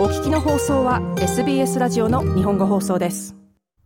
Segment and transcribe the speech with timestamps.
[0.00, 3.36] お聞きの放送は SBS ラジオの日本語放送です。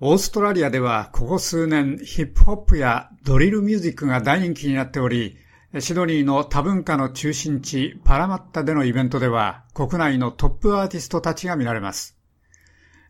[0.00, 5.36] オーストラリアではここ数年ヒップホップやドリルミュージックが大人気になっており、
[5.78, 12.18] シドニーの多文化の中心地パラマッタでのイベントでは国内のトップアーティストたちが見られます。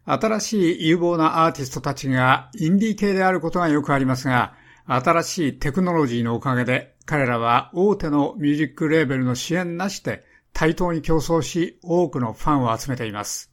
[0.04, 4.52] 新しい有望なアーティストたちがインディー系であることがよくありますが、
[4.84, 13.50] 新しいテクノロジーのおかげで彼らは大手のミュージックレーベルの支援なしで対等に競争し多くのファンを集めています。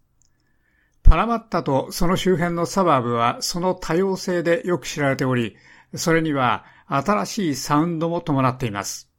[1.03, 5.55] パラマッタとその周辺のサバーブはその多様性でよく知られており、
[5.95, 9.09] それには新しいサウンドも伴っています。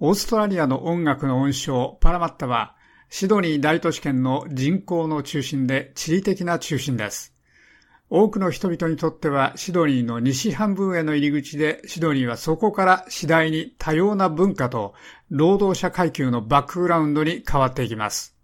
[0.00, 2.74] オーストラリアの音楽の温床パラマッタは
[3.10, 7.33] シドニー大都市圏の人口の中心で地理的な中心です。
[8.16, 14.94] 多くの人々にとってはシドニーの西半分への入り口でシドニーはそこから次第に多様な文化と
[15.30, 18.36] 労働者階級のバックグラウンドに変わっていきます。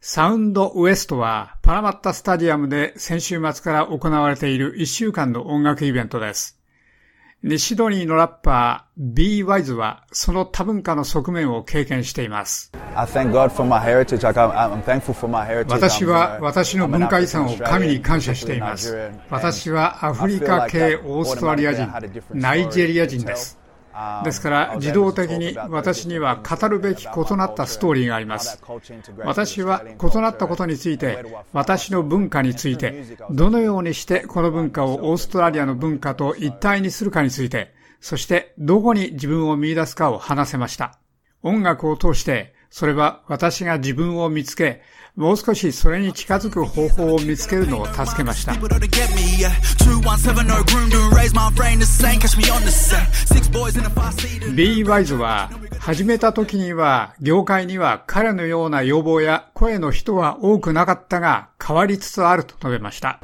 [0.00, 6.59] サウンドウエストはパラマッタスタジアムで先週末から行われている1週間の音楽イベントです。
[7.56, 12.70] シドニーのラッパー B ワイズはその多文化の側面を経験しています。
[15.70, 19.10] 私は私の文化遺産を神に感謝しています。
[19.30, 21.90] 私はアフリカ系オーストラリア人、
[22.34, 23.59] ナイジェリア人です。
[24.24, 28.62] ですから自動的に私には語るべき異なったストーリーがあります。
[29.24, 40.98] 私は異なったことについて、私の文化について、どのようにしてこの文化をオーストラリアの文化と一体にするかについて、そしてどこに自分を見出すかを話せました。
[41.42, 44.82] 音楽を通して、それは私が自分を見つけ、
[45.20, 48.54] もう少しそれに近づく方法を見つけるのを助けました。
[54.54, 63.18] B ワイズは始めた時には業界には彼のような要望や声の人は多くなかったが変わりつつあると述べました。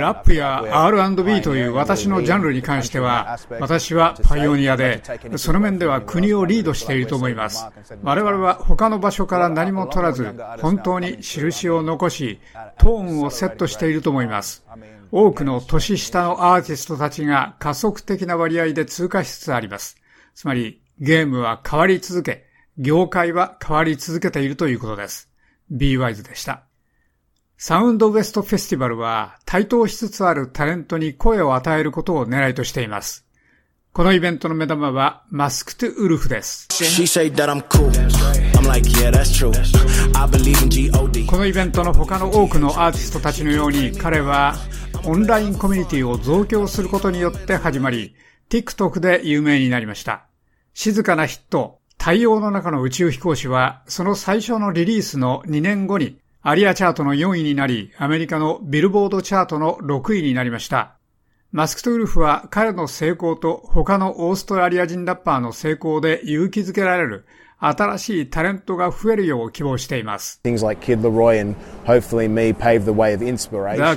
[0.00, 5.02] ラップや R&B という私のジャンルに関しては私はパイオニアで
[5.36, 7.66] その面では国をリードしていると思います。
[8.02, 12.40] 我々は他の場所から何も取らず本当に印を残し
[12.78, 14.64] トーンをセットしていると思います。
[15.12, 19.96] 多くの年下のアーティストたちが加速的な割合で通過しつつあります。
[20.34, 22.44] つまり、ゲームは変わり続け、
[22.78, 25.28] 業界は変わり続けているということです。
[25.70, 26.62] b ワイズでした。
[27.58, 33.26] サウンドウエストフェスティバルは台頭しつつあるタレントに声を与えることを狙いとしています。
[33.92, 36.68] このイベントの目玉はマスクトゥウルフです。
[41.26, 44.54] このイベントの他の多くのアーティストたちのように彼は
[45.04, 48.14] オンラインコミュニティを増強することによって始まり、
[48.48, 50.26] TikTok で有名になりました。
[50.72, 60.99] 静かなヒット、太陽の中の宇宙飛行士は、その最初のリリースの2年後に、アリアチャートの4位になり、アメリカのビルボードチャートの6位になりました。
[61.52, 67.26] マスクトウルフは彼の成功と他のオーストラリア人ラッパーの成功で勇気づけられる
[67.58, 70.40] 新しいタレントが増えるよう希望しています。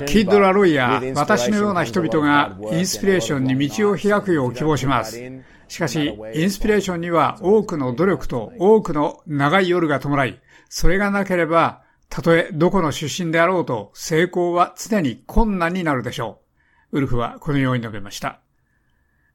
[0.00, 5.22] キッド・ラロイや私のような人々がインスピレーションに道を開くよう希望します。
[5.68, 16.43] しかし、インスピレーションには多くの努力と多くの長い夜が伴い、それがなければ、たとえどこの出身であろうと成功は常に困難になるでしょう。
[16.94, 18.40] ウルフはこのように述べました。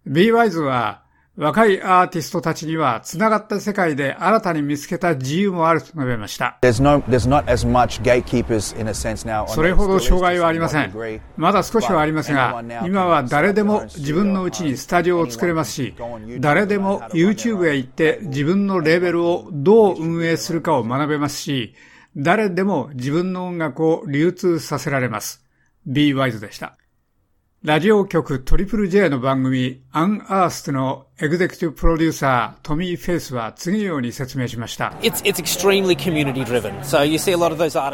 [0.08, 1.04] ビーワイズは
[1.36, 6.58] 若いアーティストたちには、つながった世界で新たに見つけた自由もあると述べました。
[9.48, 11.22] それほど障害はありません。
[11.38, 15.96] まだ少しはありますが、今は誰でも自分のうちにスタジオを作れますし、
[16.40, 21.74] 誰でも YouTube へ行って自分のレーベルをどう運営するかを学べますし、
[22.18, 25.46] 誰でも自分の音楽を流通させられます。
[25.86, 26.76] B ワイズでした。
[27.62, 34.94] ラジオ局トリプル J の番組 Unearthed のエグゼクティブプロデューサートミー・フェイスは次のように説明しました。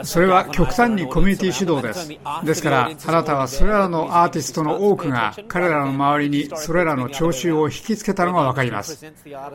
[0.03, 2.07] それは極端にコミュニティ主導です。
[2.45, 9.03] ですから、あなたはそれらのアーティストの多くが彼らの周りにそれらの聴衆を引きつけたのがわかります。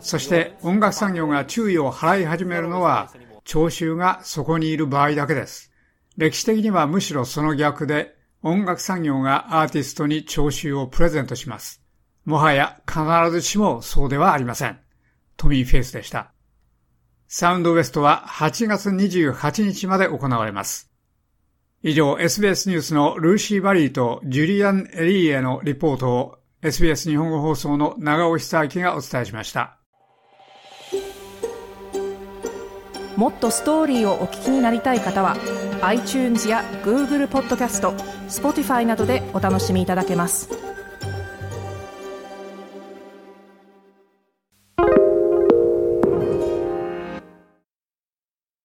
[0.00, 3.12] そして音楽産業が注意を払い始めるのは
[3.44, 5.70] 聴衆がそこにいる場合だけです。
[6.16, 11.82] 歴史的にはむしろその逆で音楽産業がアーティストに聴衆をプレゼントします。
[12.24, 14.78] もはや必ずしもそうではありません。
[15.36, 16.32] トミーフェイスでした。
[17.28, 20.90] サウンドウエストは8月28日まで行われます。
[21.82, 29.78] 以上 SBS ニュースのルーシー・バリーとジュリアン・エリーへのリポートを SBS 日本語放送の長尾久明がお伝えしました。
[33.16, 35.36] もっとストーリーをお聞きになりたい方は
[35.82, 40.48] iTunes や Google ポッドキャスト Spotify などでお楽しみいただけます。